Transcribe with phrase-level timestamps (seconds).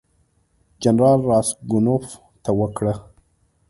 [0.81, 2.05] جنرال راسګونوف
[2.43, 2.93] ته وکړه.